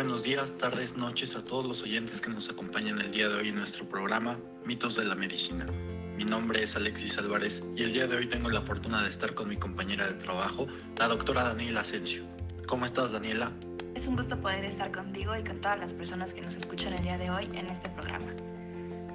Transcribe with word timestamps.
buenos 0.00 0.22
días, 0.22 0.56
tardes, 0.56 0.96
noches 0.96 1.36
a 1.36 1.44
todos 1.44 1.66
los 1.66 1.82
oyentes 1.82 2.22
que 2.22 2.30
nos 2.30 2.48
acompañan 2.48 2.98
el 3.02 3.10
día 3.10 3.28
de 3.28 3.34
hoy 3.34 3.48
en 3.50 3.56
nuestro 3.56 3.86
programa 3.86 4.38
Mitos 4.64 4.96
de 4.96 5.04
la 5.04 5.14
Medicina. 5.14 5.66
Mi 6.16 6.24
nombre 6.24 6.62
es 6.62 6.74
Alexis 6.74 7.18
Álvarez 7.18 7.62
y 7.76 7.82
el 7.82 7.92
día 7.92 8.06
de 8.06 8.16
hoy 8.16 8.26
tengo 8.26 8.48
la 8.48 8.62
fortuna 8.62 9.02
de 9.02 9.10
estar 9.10 9.34
con 9.34 9.50
mi 9.50 9.58
compañera 9.58 10.06
de 10.06 10.14
trabajo, 10.14 10.66
la 10.96 11.06
doctora 11.06 11.44
Daniela 11.44 11.82
Asensio. 11.82 12.22
¿Cómo 12.66 12.86
estás, 12.86 13.12
Daniela? 13.12 13.52
Es 13.94 14.06
un 14.06 14.16
gusto 14.16 14.40
poder 14.40 14.64
estar 14.64 14.90
contigo 14.90 15.36
y 15.36 15.44
con 15.44 15.60
todas 15.60 15.78
las 15.78 15.92
personas 15.92 16.32
que 16.32 16.40
nos 16.40 16.56
escuchan 16.56 16.94
el 16.94 17.02
día 17.02 17.18
de 17.18 17.28
hoy 17.28 17.50
en 17.52 17.66
este 17.66 17.90
programa. 17.90 18.32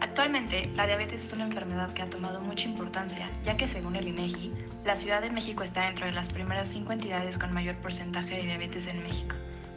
Actualmente, 0.02 0.71
la 0.75 0.86
diabetes 0.86 1.25
es 1.25 1.33
una 1.33 1.46
enfermedad 1.46 1.96
que 1.96 2.04
ha 2.04 2.10
tomado 2.11 2.42
mucha 2.42 2.70
importancia, 2.70 3.28
ya 3.43 3.57
que 3.57 3.68
según 3.68 3.96
el 3.96 4.07
INEGI, 4.07 4.54
la 4.86 4.96
Ciudad 4.96 5.24
de 5.24 5.32
México 5.32 5.64
está 5.64 5.86
dentro 5.86 6.06
de 6.06 6.11
las 6.11 6.29
primeras 6.29 6.68
cinco 6.68 6.93
entidades 6.93 7.39
con 7.39 7.52
mayor 7.56 7.75
porcentaje 7.78 8.36
de 8.36 8.43
diabetes 8.43 8.86
en 8.86 9.02
México 9.02 9.36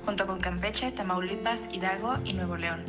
junto 0.08 0.26
con 0.26 0.40
Campeche, 0.40 0.90
Tamaulipas, 0.90 1.68
Hidalgo 1.70 2.14
y 2.24 2.32
Nuevo 2.32 2.56
León. 2.56 2.82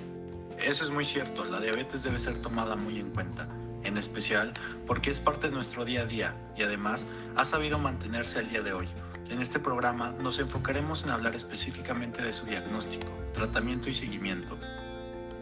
Eso 0.58 0.86
es 0.86 0.90
muy 0.90 1.04
cierto, 1.04 1.44
la 1.44 1.60
diabetes 1.60 2.02
debe 2.04 2.18
ser 2.18 2.42
tomada 2.42 2.78
muy 2.78 2.98
en 2.98 3.10
cuenta, 3.10 3.46
en 3.84 3.98
especial 3.98 4.54
porque 4.88 5.10
es 5.10 5.20
parte 5.20 5.50
de 5.50 5.54
nuestro 5.54 5.84
día 5.84 6.04
a 6.04 6.06
día 6.06 6.34
y 6.56 6.64
además 6.64 7.06
ha 7.36 7.44
sabido 7.44 7.78
mantenerse 7.78 8.40
al 8.40 8.50
día 8.50 8.62
de 8.62 8.72
hoy. 8.72 8.88
En 9.28 9.42
este 9.42 9.60
programa 9.60 10.12
nos 10.22 10.40
enfocaremos 10.40 11.04
en 11.04 11.10
hablar 11.10 11.36
específicamente 11.36 12.24
de 12.24 12.32
su 12.32 12.46
diagnóstico, 12.46 13.12
tratamiento 13.34 13.90
y 13.90 13.96
seguimiento. 13.96 14.58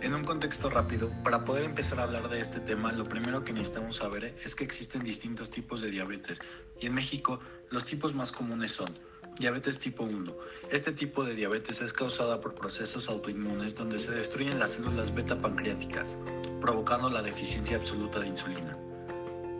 En 0.02 0.16
un 0.16 0.24
contexto 0.24 0.72
rápido, 0.72 1.12
para 1.24 1.46
poder 1.46 1.64
empezar 1.64 2.00
a 2.00 2.04
hablar 2.04 2.28
de 2.28 2.40
este 2.40 2.60
tema, 2.60 2.92
lo 2.92 3.08
primero 3.08 3.44
que 3.44 3.54
necesitamos 3.54 3.98
saber 3.98 4.36
es 4.44 4.56
que 4.56 4.64
existen 4.64 5.04
distintos 5.04 5.52
tipos 5.52 5.82
de 5.82 5.92
diabetes 5.92 6.42
y 6.82 6.88
en 6.88 6.96
México 6.96 7.40
los 7.70 7.86
tipos 7.86 8.16
más 8.16 8.32
comunes 8.32 8.72
son 8.72 8.98
Diabetes 9.40 9.78
tipo 9.78 10.04
1. 10.04 10.34
Este 10.72 10.92
tipo 10.92 11.24
de 11.24 11.36
diabetes 11.36 11.82
es 11.82 11.94
causada 11.94 12.42
por 12.42 12.56
procesos 12.56 13.08
autoinmunes 13.08 13.76
donde 13.76 14.00
se 14.00 14.12
destruyen 14.12 14.58
las 14.58 14.72
células 14.72 15.14
beta 15.14 15.40
pancreáticas, 15.40 16.18
provocando 16.60 17.08
la 17.08 17.22
deficiencia 17.22 17.78
absoluta 17.78 18.20
de 18.20 18.30
insulina. 18.30 18.76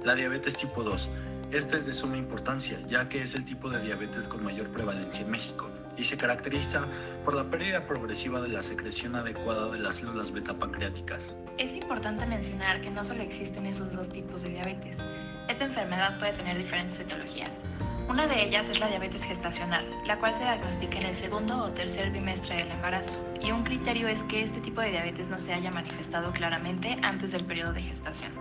La 0.04 0.16
diabetes 0.16 0.58
tipo 0.58 0.82
2. 0.82 1.10
Esta 1.52 1.78
es 1.78 1.86
de 1.86 1.94
suma 1.94 2.18
importancia, 2.18 2.82
ya 2.88 3.08
que 3.08 3.22
es 3.22 3.36
el 3.36 3.46
tipo 3.46 3.70
de 3.70 3.80
diabetes 3.80 4.28
con 4.28 4.44
mayor 4.44 4.68
prevalencia 4.70 5.24
en 5.24 5.30
México 5.30 5.70
y 5.96 6.04
se 6.04 6.18
caracteriza 6.18 6.88
por 7.24 7.36
la 7.36 7.44
pérdida 7.44 7.86
progresiva 7.86 8.42
de 8.42 8.50
la 8.50 8.64
secreción 8.64 9.16
adecuada 9.16 9.70
de 9.70 9.78
las 9.78 9.98
células 9.98 10.32
beta 10.32 10.58
pancreáticas. 10.58 11.36
Es 11.60 11.74
importante 11.74 12.26
mencionar 12.26 12.82
que 12.82 12.90
no 12.90 13.04
solo 13.04 13.22
existen 13.22 13.68
esos 13.68 13.94
dos 13.94 14.10
tipos 14.10 14.42
de 14.42 14.50
diabetes. 14.50 15.04
Esta 15.48 15.66
enfermedad 15.66 16.18
puede 16.18 16.34
tener 16.34 16.58
diferentes 16.58 17.00
etiologías. 17.00 17.64
Una 18.10 18.26
de 18.26 18.42
ellas 18.42 18.70
es 18.70 18.80
la 18.80 18.88
diabetes 18.88 19.26
gestacional, 19.26 19.86
la 20.06 20.18
cual 20.18 20.34
se 20.34 20.44
diagnostica 20.44 20.98
en 20.98 21.08
el 21.08 21.16
segundo 21.16 21.62
o 21.62 21.72
tercer 21.72 22.10
bimestre 22.12 22.56
del 22.56 22.72
embarazo, 22.72 23.20
y 23.42 23.52
un 23.52 23.66
criterio 23.66 24.08
es 24.08 24.24
que 24.24 24.42
este 24.42 24.62
tipo 24.62 24.80
de 24.80 24.92
diabetes 24.92 25.28
no 25.28 25.38
se 25.38 25.54
haya 25.54 25.72
manifestado 25.72 26.32
claramente 26.32 26.98
antes 27.04 27.34
del 27.34 27.44
periodo 27.44 27.74
de 27.74 27.82
gestación. 27.82 28.32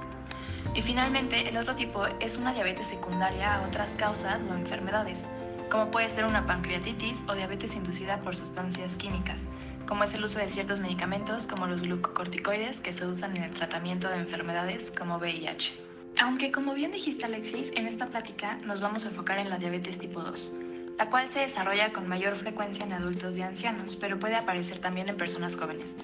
Y 0.75 0.83
finalmente, 0.83 1.49
el 1.49 1.57
otro 1.57 1.75
tipo 1.75 2.07
es 2.21 2.37
una 2.37 2.55
diabetes 2.55 2.87
secundaria 2.87 3.57
a 3.57 3.67
otras 3.67 3.97
causas 3.97 4.45
o 4.45 4.55
enfermedades, 4.55 5.27
como 5.69 5.91
puede 5.91 6.11
ser 6.11 6.27
una 6.27 6.47
pancreatitis 6.47 7.25
o 7.29 7.35
diabetes 7.35 7.75
inducida 7.75 8.21
por 8.21 8.37
sustancias 8.37 8.95
químicas, 8.95 9.49
como 9.89 10.05
es 10.05 10.15
el 10.15 10.25
uso 10.25 10.39
de 10.39 10.49
ciertos 10.49 10.79
medicamentos 10.79 11.49
como 11.49 11.67
los 11.67 11.83
glucocorticoides 11.83 12.81
que 12.81 12.93
se 12.93 13.05
usan 13.05 13.37
en 13.37 13.43
el 13.43 13.53
tratamiento 13.53 14.09
de 14.09 14.19
enfermedades 14.19 14.93
como 14.97 15.17
VIH. 15.17 15.86
Aunque 16.19 16.51
como 16.51 16.75
bien 16.75 16.93
dijiste 16.93 17.27
Alexis, 17.27 17.73
en 17.75 17.87
esta 17.87 18.07
plática 18.07 18.57
nos 18.65 18.81
vamos 18.81 19.05
a 19.05 19.09
enfocar 19.09 19.39
en 19.39 19.51
la 19.51 19.59
diabetes 19.59 19.99
tipo 19.99 20.23
2, 20.23 20.53
la 20.99 21.11
cual 21.11 21.29
se 21.29 21.41
desarrolla 21.41 21.93
con 21.93 22.09
mayor 22.09 22.37
frecuencia 22.37 22.87
en 22.87 22.95
adultos 22.95 23.37
y 23.37 23.43
ancianos, 23.43 23.97
pero 23.97 24.19
puede 24.19 24.35
aparecer 24.35 24.79
también 24.79 25.11
en 25.11 25.19
personas 25.19 25.57
jóvenes. 25.57 25.99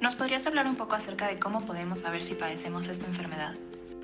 ¿Nos 0.00 0.14
podrías 0.14 0.46
hablar 0.46 0.66
un 0.66 0.76
poco 0.76 0.94
acerca 0.94 1.26
de 1.26 1.40
cómo 1.40 1.66
podemos 1.66 2.00
saber 2.00 2.22
si 2.22 2.34
padecemos 2.34 2.86
esta 2.86 3.06
enfermedad? 3.06 3.56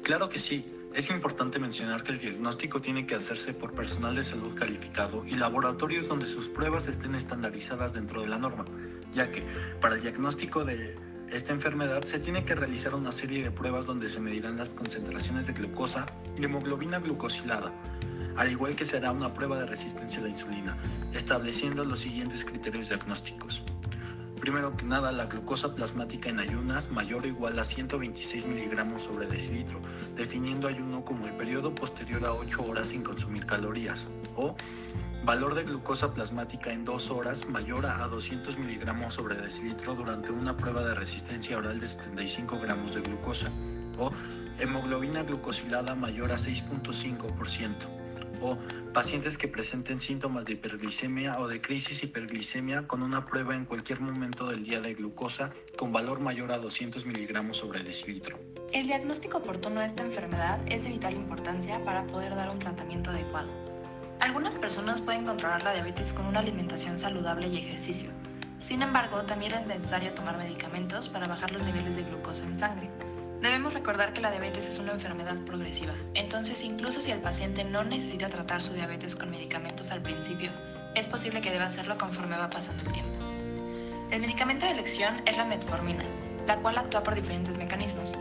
Claro 0.03 0.29
que 0.29 0.39
sí. 0.41 0.65
Es 0.95 1.09
importante 1.11 1.59
mencionar 1.59 2.03
que 2.03 2.13
el 2.13 2.19
diagnóstico 2.19 2.83
tiene 2.83 3.07
que 3.07 3.15
hacerse 3.15 3.55
por 3.55 3.73
personal 3.73 4.15
de 4.15 4.25
salud 4.25 4.55
calificado 4.55 5.25
y 5.25 5.37
laboratorios 5.37 6.09
donde 6.09 6.27
sus 6.27 6.49
pruebas 6.49 6.87
estén 6.87 7.15
estandarizadas 7.15 7.95
dentro 7.95 8.21
de 8.21 8.29
la 8.29 8.37
norma, 8.37 8.67
ya 9.15 9.31
que 9.31 9.43
para 9.81 9.95
el 9.95 10.03
diagnóstico 10.03 10.65
de 10.65 10.95
esta 11.33 11.55
enfermedad 11.55 12.03
se 12.05 12.19
tiene 12.19 12.45
que 12.45 12.55
realizar 12.55 12.95
una 12.95 13.11
serie 13.11 13.43
de 13.43 13.51
pruebas 13.51 13.87
donde 13.87 14.09
se 14.09 14.21
medirán 14.21 14.59
las 14.59 14.75
concentraciones 14.75 15.47
de 15.47 15.55
glucosa 15.55 16.05
y 16.39 16.45
hemoglobina 16.45 16.99
glucosilada, 16.99 17.73
al 18.37 18.51
igual 18.51 18.77
que 18.77 18.85
será 18.85 19.13
una 19.13 19.33
prueba 19.33 19.59
de 19.59 19.67
resistencia 19.67 20.21
a 20.21 20.25
la 20.25 20.29
insulina, 20.29 20.77
estableciendo 21.15 21.87
los 21.87 22.01
siguientes 22.01 22.45
criterios 22.45 22.91
diagnósticos. 22.91 23.63
Primero 24.43 24.77
que 24.77 24.85
nada, 24.85 25.13
la 25.13 25.27
glucosa 25.27 25.73
plasmática 25.73 26.29
en 26.29 26.41
ayunas 26.41 26.91
mayor 26.91 27.23
o 27.23 27.29
igual 27.29 27.57
a 27.61 27.65
126 27.65 28.45
miligramos 28.45 29.03
sobre 29.03 29.27
decilitro, 29.27 29.81
definiendo 30.17 30.67
ayuno 30.67 31.05
como 31.05 31.29
el 31.29 31.37
periodo 31.37 31.73
posterior 31.73 32.27
a 32.27 32.33
8 32.33 32.61
horas 32.65 32.89
sin 32.89 33.05
consumir 33.05 33.47
calorías, 33.47 34.09
o 34.35 34.57
valor 35.25 35.55
de 35.55 35.63
glucosa 35.63 36.13
plasmática 36.13 36.73
en 36.73 36.85
2 36.85 37.11
horas 37.13 37.47
mayor 37.47 37.87
a 37.87 38.09
200 38.09 38.59
miligramos 38.59 39.15
sobre 39.15 39.37
decilitro 39.37 39.95
durante 39.95 40.33
una 40.33 40.57
prueba 40.57 40.83
de 40.83 40.97
resistencia 40.97 41.57
oral 41.57 41.79
de 41.79 41.87
75 41.87 42.59
gramos 42.59 42.97
de 42.97 43.01
glucosa, 43.01 43.49
o 43.97 44.11
hemoglobina 44.59 45.23
glucosilada 45.23 45.95
mayor 45.95 46.33
a 46.33 46.37
6.5% 46.37 48.02
o 48.43 48.59
pacientes 48.93 49.39
que 49.39 49.49
presenten 49.49 50.01
síntomas 50.01 50.45
de 50.45 50.55
hiperglicemia 50.55 51.39
o 51.39 51.49
de 51.49 51.61
crisis 51.61 52.03
hiperglicemia 52.03 52.87
con 52.87 53.03
una 53.03 53.25
prueba 53.25 53.55
en 53.55 53.65
cualquier 53.65 54.01
momento 54.01 54.47
del 54.49 54.65
día 54.65 54.81
de 54.81 54.95
glucosa 54.95 55.53
con 55.77 55.93
valor 55.93 56.21
mayor 56.21 56.53
a 56.53 56.59
200 56.59 57.07
miligramos 57.07 57.59
sobre 57.59 57.83
decilitro. 57.83 58.39
El 58.73 58.87
diagnóstico 58.87 59.39
oportuno 59.39 59.81
de 59.81 59.87
esta 59.87 60.03
enfermedad 60.03 60.61
es 60.67 60.85
de 60.85 60.91
vital 60.91 61.15
importancia 61.15 61.85
para 61.85 62.07
poder 62.07 62.35
dar 62.35 62.51
un 62.51 62.59
tratamiento 62.59 63.11
adecuado. 63.11 63.51
Algunas 64.21 64.57
personas 64.57 65.01
pueden 65.01 65.25
controlar 65.25 65.63
la 65.65 65.73
diabetes 65.73 66.13
con 66.13 66.27
una 66.27 66.41
alimentación 66.41 66.97
saludable 66.97 67.49
y 67.49 67.59
ejercicio. 67.59 68.11
Sin 68.59 68.81
embargo, 68.81 69.23
también 69.23 69.53
es 69.53 69.67
necesario 69.67 70.13
tomar 70.13 70.39
medicamentos 70.39 71.09
para 71.09 71.27
bajar 71.27 71.51
los 71.51 71.63
niveles 71.65 71.97
de 71.97 72.05
glucosa 72.05 72.45
en 72.47 72.55
sangre. 72.55 72.89
Debemos 73.43 73.75
recordar 73.75 74.13
que 74.13 74.21
la 74.21 74.31
diabetes 74.31 74.69
es 74.69 74.79
una 74.79 74.93
enfermedad 74.93 75.37
progresiva, 75.45 75.95
entonces 76.15 76.63
incluso 76.63 77.01
si 77.01 77.11
el 77.11 77.19
paciente 77.19 77.65
no 77.65 77.83
necesita 77.83 78.29
tratar 78.29 78.63
su 78.63 78.73
diabetes 78.73 79.17
con 79.17 79.33
medicamentos 79.33 79.91
al 79.91 80.01
principio, 80.01 80.53
es 80.95 81.09
posible 81.09 81.41
que 81.41 81.51
deba 81.51 81.67
hacerlo 81.67 81.99
conforme 81.99 82.37
va 82.37 82.51
pasando 82.51 82.85
el 82.85 82.93
tiempo. 82.93 83.19
El 84.13 84.21
medicamento 84.21 84.65
de 84.65 84.71
elección 84.71 85.23
es 85.27 85.37
la 85.37 85.45
metformina, 85.45 86.05
la 86.47 86.59
cual 86.59 86.79
actúa 86.79 87.03
por 87.03 87.17
diferentes 87.17 87.57
mecanismos. 87.57 88.17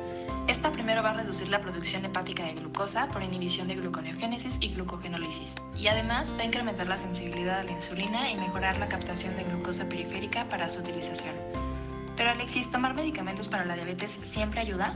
Esta 0.47 0.71
primero 0.71 1.03
va 1.03 1.11
a 1.11 1.17
reducir 1.17 1.49
la 1.49 1.61
producción 1.61 2.03
hepática 2.03 2.43
de 2.43 2.53
glucosa 2.53 3.07
por 3.09 3.21
inhibición 3.21 3.67
de 3.67 3.75
gluconeogénesis 3.75 4.57
y 4.59 4.73
glucogenólisis, 4.73 5.53
y 5.77 5.85
además 5.85 6.33
va 6.35 6.41
a 6.41 6.45
incrementar 6.45 6.87
la 6.87 6.97
sensibilidad 6.97 7.59
a 7.59 7.63
la 7.63 7.73
insulina 7.73 8.31
y 8.31 8.37
mejorar 8.37 8.79
la 8.79 8.89
captación 8.89 9.35
de 9.35 9.43
glucosa 9.43 9.87
periférica 9.87 10.45
para 10.45 10.67
su 10.67 10.79
utilización. 10.79 11.35
Pero 12.17 12.31
Alexis, 12.31 12.71
¿tomar 12.71 12.95
medicamentos 12.95 13.47
para 13.47 13.65
la 13.65 13.75
diabetes 13.75 14.19
siempre 14.23 14.61
ayuda? 14.61 14.95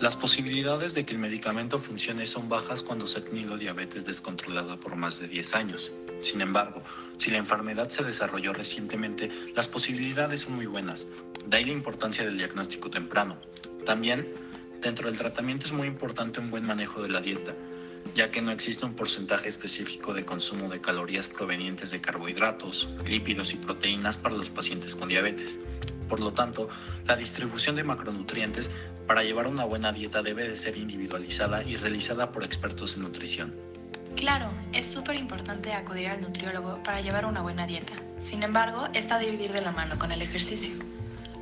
Las 0.00 0.16
posibilidades 0.16 0.94
de 0.94 1.04
que 1.04 1.12
el 1.12 1.18
medicamento 1.18 1.78
funcione 1.78 2.24
son 2.24 2.48
bajas 2.48 2.82
cuando 2.82 3.06
se 3.06 3.18
ha 3.18 3.22
tenido 3.22 3.58
diabetes 3.58 4.06
descontrolada 4.06 4.80
por 4.80 4.96
más 4.96 5.18
de 5.18 5.28
10 5.28 5.54
años. 5.54 5.92
Sin 6.22 6.40
embargo, 6.40 6.82
si 7.18 7.30
la 7.30 7.36
enfermedad 7.36 7.90
se 7.90 8.02
desarrolló 8.02 8.54
recientemente, 8.54 9.28
las 9.54 9.68
posibilidades 9.68 10.40
son 10.40 10.54
muy 10.54 10.64
buenas. 10.64 11.06
De 11.46 11.58
ahí 11.58 11.66
la 11.66 11.72
importancia 11.72 12.24
del 12.24 12.38
diagnóstico 12.38 12.88
temprano. 12.88 13.36
También, 13.84 14.26
dentro 14.80 15.10
del 15.10 15.18
tratamiento 15.18 15.66
es 15.66 15.72
muy 15.72 15.86
importante 15.86 16.40
un 16.40 16.48
buen 16.48 16.64
manejo 16.64 17.02
de 17.02 17.10
la 17.10 17.20
dieta, 17.20 17.54
ya 18.14 18.30
que 18.30 18.40
no 18.40 18.52
existe 18.52 18.86
un 18.86 18.94
porcentaje 18.94 19.50
específico 19.50 20.14
de 20.14 20.24
consumo 20.24 20.70
de 20.70 20.80
calorías 20.80 21.28
provenientes 21.28 21.90
de 21.90 22.00
carbohidratos, 22.00 22.88
lípidos 23.06 23.52
y 23.52 23.56
proteínas 23.56 24.16
para 24.16 24.34
los 24.34 24.48
pacientes 24.48 24.94
con 24.94 25.10
diabetes. 25.10 25.60
Por 26.10 26.18
lo 26.18 26.32
tanto, 26.32 26.68
la 27.06 27.14
distribución 27.14 27.76
de 27.76 27.84
macronutrientes 27.84 28.70
para 29.06 29.22
llevar 29.22 29.46
una 29.46 29.64
buena 29.64 29.92
dieta 29.92 30.22
debe 30.22 30.48
de 30.48 30.56
ser 30.56 30.76
individualizada 30.76 31.62
y 31.62 31.76
realizada 31.76 32.32
por 32.32 32.42
expertos 32.42 32.96
en 32.96 33.02
nutrición. 33.02 33.54
Claro, 34.16 34.50
es 34.72 34.86
súper 34.86 35.14
importante 35.14 35.72
acudir 35.72 36.08
al 36.08 36.20
nutriólogo 36.20 36.82
para 36.82 37.00
llevar 37.00 37.26
una 37.26 37.42
buena 37.42 37.64
dieta. 37.68 37.92
Sin 38.18 38.42
embargo, 38.42 38.88
está 38.92 39.14
a 39.14 39.18
dividir 39.20 39.52
de 39.52 39.60
la 39.60 39.70
mano 39.70 40.00
con 40.00 40.10
el 40.10 40.20
ejercicio. 40.20 40.74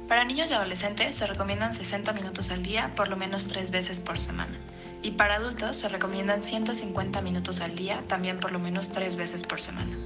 Para 0.06 0.24
niños 0.24 0.50
y 0.50 0.54
adolescentes 0.54 1.14
se 1.14 1.26
recomiendan 1.26 1.72
60 1.72 2.12
minutos 2.12 2.50
al 2.50 2.62
día 2.62 2.94
por 2.94 3.08
lo 3.08 3.16
menos 3.16 3.46
tres 3.46 3.70
veces 3.70 4.00
por 4.00 4.18
semana. 4.18 4.58
Y 5.02 5.12
para 5.12 5.36
adultos 5.36 5.78
se 5.78 5.88
recomiendan 5.88 6.42
150 6.42 7.22
minutos 7.22 7.62
al 7.62 7.74
día 7.74 8.02
también 8.06 8.38
por 8.38 8.52
lo 8.52 8.58
menos 8.58 8.90
tres 8.90 9.16
veces 9.16 9.44
por 9.44 9.62
semana. 9.62 9.96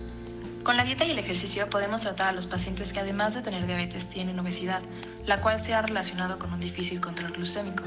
Con 0.62 0.76
la 0.76 0.84
dieta 0.84 1.04
y 1.04 1.10
el 1.10 1.18
ejercicio 1.18 1.68
podemos 1.68 2.02
tratar 2.02 2.28
a 2.28 2.32
los 2.32 2.46
pacientes 2.46 2.92
que 2.92 3.00
además 3.00 3.34
de 3.34 3.42
tener 3.42 3.66
diabetes 3.66 4.08
tienen 4.08 4.38
obesidad, 4.38 4.80
la 5.26 5.40
cual 5.40 5.58
se 5.58 5.74
ha 5.74 5.82
relacionado 5.82 6.38
con 6.38 6.52
un 6.52 6.60
difícil 6.60 7.00
control 7.00 7.32
glucémico. 7.32 7.82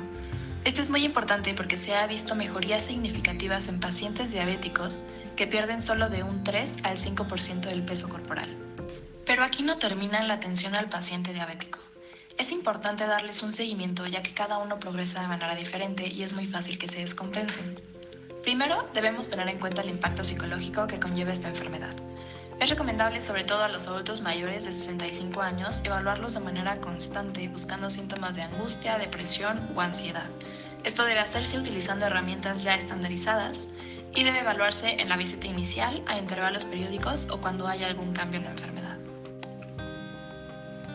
Esto 0.66 0.82
es 0.82 0.90
muy 0.90 1.06
importante 1.06 1.54
porque 1.54 1.78
se 1.78 1.96
ha 1.96 2.06
visto 2.06 2.36
mejorías 2.36 2.86
significativas 2.86 3.70
en 3.70 3.80
pacientes 3.80 4.32
diabéticos 4.32 5.04
que 5.38 5.48
pierden 5.48 5.80
solo 5.80 6.10
de 6.10 6.24
un 6.24 6.44
3 6.44 6.76
al 6.84 6.98
5% 6.98 7.62
del 7.62 7.86
peso 7.86 8.10
corporal. 8.10 8.50
Pero 9.26 9.44
aquí 9.44 9.64
no 9.64 9.78
termina 9.78 10.22
la 10.24 10.34
atención 10.34 10.76
al 10.76 10.90
paciente 10.90 11.34
diabético. 11.34 11.80
Es 12.38 12.52
importante 12.52 13.08
darles 13.08 13.42
un 13.42 13.54
seguimiento 13.54 14.06
ya 14.06 14.22
que 14.22 14.34
cada 14.34 14.58
uno 14.58 14.80
progresa 14.82 15.22
de 15.22 15.28
manera 15.28 15.56
diferente 15.56 16.08
y 16.08 16.24
es 16.24 16.34
muy 16.34 16.46
fácil 16.46 16.78
que 16.78 16.90
se 16.90 17.00
descompensen. 17.00 17.80
Primero, 18.44 18.90
debemos 18.94 19.30
tener 19.30 19.48
en 19.48 19.60
cuenta 19.60 19.82
el 19.82 19.90
impacto 19.90 20.26
psicológico 20.26 20.88
que 20.88 21.00
conlleva 21.00 21.32
esta 21.32 21.48
enfermedad. 21.48 21.96
Es 22.60 22.70
recomendable, 22.70 23.22
sobre 23.22 23.44
todo 23.44 23.64
a 23.64 23.68
los 23.68 23.88
adultos 23.88 24.22
mayores 24.22 24.64
de 24.64 24.72
65 24.72 25.42
años, 25.42 25.82
evaluarlos 25.84 26.36
de 26.36 26.40
manera 26.40 26.80
constante 26.80 27.48
buscando 27.50 27.90
síntomas 27.90 28.36
de 28.36 28.44
angustia, 28.44 28.98
depresión 28.98 29.60
o 29.76 29.82
ansiedad. 29.82 30.30
Esto 30.86 31.04
debe 31.04 31.20
hacerse 31.20 31.60
utilizando 31.60 32.06
herramientas 32.06 32.64
ya 32.64 32.74
estandarizadas 32.74 33.68
y 34.16 34.24
debe 34.24 34.40
evaluarse 34.40 35.02
en 35.02 35.10
la 35.10 35.18
visita 35.18 35.48
inicial, 35.48 36.02
a 36.08 36.18
intervalos 36.18 36.64
periódicos 36.64 37.28
o 37.30 37.42
cuando 37.42 37.68
haya 37.68 37.88
algún 37.88 38.14
cambio 38.14 38.40
en 38.40 38.46
la 38.46 38.52
enfermedad. 38.52 38.98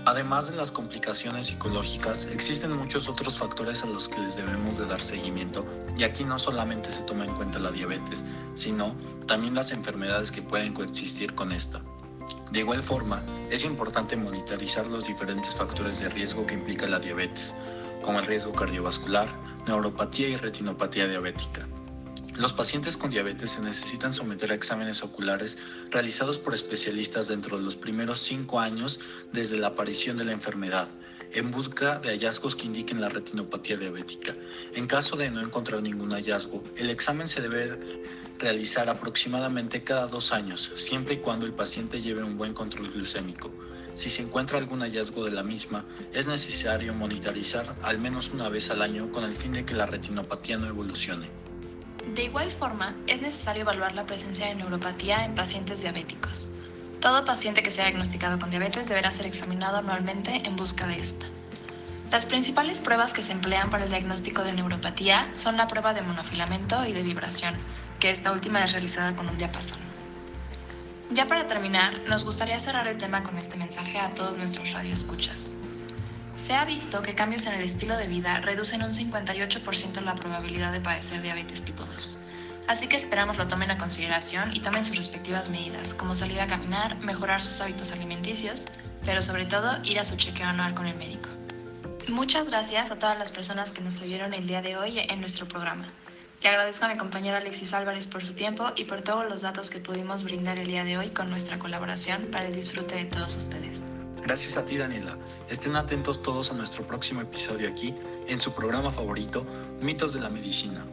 Además 0.06 0.50
de 0.50 0.56
las 0.56 0.72
complicaciones 0.72 1.46
psicológicas, 1.46 2.24
existen 2.32 2.74
muchos 2.74 3.06
otros 3.06 3.38
factores 3.38 3.82
a 3.82 3.86
los 3.86 4.08
que 4.08 4.18
les 4.20 4.34
debemos 4.34 4.78
de 4.78 4.86
dar 4.86 5.00
seguimiento 5.00 5.66
y 5.94 6.04
aquí 6.04 6.24
no 6.24 6.38
solamente 6.38 6.90
se 6.90 7.02
toma 7.02 7.26
en 7.26 7.34
cuenta 7.34 7.58
la 7.58 7.70
diabetes, 7.70 8.24
sino 8.54 8.94
también 9.30 9.54
las 9.54 9.70
enfermedades 9.70 10.32
que 10.32 10.42
pueden 10.42 10.74
coexistir 10.74 11.36
con 11.36 11.52
esta. 11.52 11.80
De 12.50 12.58
igual 12.58 12.82
forma, 12.82 13.22
es 13.48 13.64
importante 13.64 14.16
monitorizar 14.16 14.88
los 14.88 15.06
diferentes 15.06 15.54
factores 15.54 16.00
de 16.00 16.08
riesgo 16.08 16.44
que 16.44 16.54
implica 16.54 16.88
la 16.88 16.98
diabetes, 16.98 17.54
como 18.02 18.18
el 18.18 18.26
riesgo 18.26 18.50
cardiovascular, 18.50 19.28
neuropatía 19.68 20.30
y 20.30 20.36
retinopatía 20.36 21.06
diabética. 21.06 21.64
Los 22.38 22.52
pacientes 22.52 22.96
con 22.96 23.10
diabetes 23.10 23.50
se 23.50 23.60
necesitan 23.60 24.12
someter 24.12 24.50
a 24.50 24.56
exámenes 24.56 25.00
oculares 25.04 25.58
realizados 25.92 26.40
por 26.40 26.52
especialistas 26.52 27.28
dentro 27.28 27.56
de 27.56 27.62
los 27.62 27.76
primeros 27.76 28.18
cinco 28.18 28.58
años 28.58 28.98
desde 29.32 29.58
la 29.58 29.68
aparición 29.68 30.18
de 30.18 30.24
la 30.24 30.32
enfermedad, 30.32 30.88
en 31.32 31.52
busca 31.52 32.00
de 32.00 32.08
hallazgos 32.08 32.56
que 32.56 32.66
indiquen 32.66 33.00
la 33.00 33.08
retinopatía 33.08 33.76
diabética. 33.76 34.34
En 34.74 34.88
caso 34.88 35.14
de 35.14 35.30
no 35.30 35.40
encontrar 35.40 35.82
ningún 35.82 36.10
hallazgo, 36.10 36.64
el 36.74 36.90
examen 36.90 37.28
se 37.28 37.40
debe 37.40 37.78
realizar 38.40 38.88
aproximadamente 38.88 39.84
cada 39.84 40.06
dos 40.06 40.32
años, 40.32 40.72
siempre 40.74 41.14
y 41.14 41.18
cuando 41.18 41.46
el 41.46 41.52
paciente 41.52 42.00
lleve 42.00 42.24
un 42.24 42.38
buen 42.38 42.54
control 42.54 42.90
glucémico. 42.90 43.52
Si 43.94 44.08
se 44.08 44.22
encuentra 44.22 44.58
algún 44.58 44.80
hallazgo 44.80 45.24
de 45.24 45.30
la 45.30 45.42
misma, 45.42 45.84
es 46.12 46.26
necesario 46.26 46.94
monitorizar 46.94 47.76
al 47.82 47.98
menos 47.98 48.30
una 48.30 48.48
vez 48.48 48.70
al 48.70 48.80
año 48.80 49.12
con 49.12 49.24
el 49.24 49.34
fin 49.34 49.52
de 49.52 49.64
que 49.64 49.74
la 49.74 49.86
retinopatía 49.86 50.56
no 50.56 50.66
evolucione. 50.66 51.28
De 52.14 52.24
igual 52.24 52.50
forma, 52.50 52.96
es 53.06 53.20
necesario 53.20 53.62
evaluar 53.62 53.94
la 53.94 54.06
presencia 54.06 54.46
de 54.46 54.54
neuropatía 54.54 55.24
en 55.24 55.34
pacientes 55.34 55.82
diabéticos. 55.82 56.48
Todo 57.00 57.24
paciente 57.24 57.62
que 57.62 57.70
sea 57.70 57.84
diagnosticado 57.86 58.38
con 58.38 58.50
diabetes 58.50 58.88
deberá 58.88 59.12
ser 59.12 59.26
examinado 59.26 59.76
anualmente 59.76 60.42
en 60.46 60.56
busca 60.56 60.86
de 60.86 60.98
esta. 60.98 61.26
Las 62.10 62.26
principales 62.26 62.80
pruebas 62.80 63.12
que 63.12 63.22
se 63.22 63.32
emplean 63.32 63.70
para 63.70 63.84
el 63.84 63.90
diagnóstico 63.90 64.42
de 64.42 64.52
neuropatía 64.52 65.30
son 65.34 65.56
la 65.56 65.68
prueba 65.68 65.94
de 65.94 66.02
monofilamento 66.02 66.84
y 66.84 66.92
de 66.92 67.02
vibración, 67.02 67.54
que 68.00 68.10
esta 68.10 68.32
última 68.32 68.64
es 68.64 68.72
realizada 68.72 69.14
con 69.14 69.28
un 69.28 69.36
diapasón. 69.38 69.78
Ya 71.10 71.28
para 71.28 71.46
terminar, 71.46 72.00
nos 72.08 72.24
gustaría 72.24 72.58
cerrar 72.58 72.88
el 72.88 72.96
tema 72.96 73.22
con 73.22 73.36
este 73.36 73.58
mensaje 73.58 73.98
a 73.98 74.14
todos 74.14 74.38
nuestros 74.38 74.72
radioescuchas. 74.72 75.50
Se 76.34 76.54
ha 76.54 76.64
visto 76.64 77.02
que 77.02 77.14
cambios 77.14 77.46
en 77.46 77.54
el 77.54 77.60
estilo 77.60 77.96
de 77.96 78.06
vida 78.06 78.40
reducen 78.40 78.82
un 78.82 78.92
58% 78.92 80.00
la 80.00 80.14
probabilidad 80.14 80.72
de 80.72 80.80
padecer 80.80 81.20
diabetes 81.20 81.62
tipo 81.62 81.84
2. 81.84 82.18
Así 82.68 82.86
que 82.86 82.96
esperamos 82.96 83.36
lo 83.36 83.48
tomen 83.48 83.70
a 83.70 83.78
consideración 83.78 84.54
y 84.54 84.60
tomen 84.60 84.84
sus 84.84 84.96
respectivas 84.96 85.50
medidas, 85.50 85.92
como 85.92 86.16
salir 86.16 86.40
a 86.40 86.46
caminar, 86.46 86.96
mejorar 87.00 87.42
sus 87.42 87.60
hábitos 87.60 87.92
alimenticios, 87.92 88.66
pero 89.04 89.22
sobre 89.22 89.44
todo 89.44 89.78
ir 89.84 89.98
a 89.98 90.04
su 90.04 90.16
chequeo 90.16 90.46
anual 90.46 90.74
con 90.74 90.86
el 90.86 90.96
médico. 90.96 91.28
Muchas 92.08 92.46
gracias 92.46 92.90
a 92.90 92.98
todas 92.98 93.18
las 93.18 93.32
personas 93.32 93.72
que 93.72 93.82
nos 93.82 94.00
oyeron 94.00 94.32
el 94.32 94.46
día 94.46 94.62
de 94.62 94.76
hoy 94.76 95.00
en 95.00 95.20
nuestro 95.20 95.46
programa. 95.46 95.92
Le 96.42 96.48
agradezco 96.48 96.86
a 96.86 96.88
mi 96.88 96.96
compañero 96.96 97.36
Alexis 97.36 97.74
Álvarez 97.74 98.06
por 98.06 98.24
su 98.24 98.32
tiempo 98.32 98.72
y 98.74 98.84
por 98.84 99.02
todos 99.02 99.28
los 99.28 99.42
datos 99.42 99.70
que 99.70 99.78
pudimos 99.78 100.24
brindar 100.24 100.58
el 100.58 100.68
día 100.68 100.84
de 100.84 100.96
hoy 100.96 101.10
con 101.10 101.28
nuestra 101.28 101.58
colaboración 101.58 102.28
para 102.32 102.46
el 102.46 102.54
disfrute 102.54 102.94
de 102.94 103.04
todos 103.04 103.36
ustedes. 103.36 103.84
Gracias 104.22 104.56
a 104.56 104.64
ti, 104.64 104.78
Daniela. 104.78 105.18
Estén 105.50 105.76
atentos 105.76 106.22
todos 106.22 106.50
a 106.50 106.54
nuestro 106.54 106.86
próximo 106.86 107.20
episodio 107.20 107.68
aquí, 107.68 107.94
en 108.26 108.40
su 108.40 108.52
programa 108.54 108.90
favorito, 108.90 109.44
Mitos 109.80 110.14
de 110.14 110.20
la 110.20 110.30
Medicina. 110.30 110.86